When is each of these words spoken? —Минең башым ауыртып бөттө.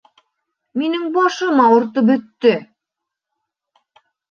—Минең 0.81 1.03
башым 1.17 1.61
ауыртып 1.65 2.09
бөттө. 2.09 2.57